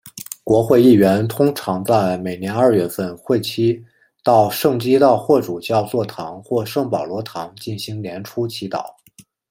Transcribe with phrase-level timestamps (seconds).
[0.43, 3.85] 国会议员通常在每年二月份会期
[4.23, 8.83] 到圣基道霍主教座堂或圣保罗堂进行年初祈祷。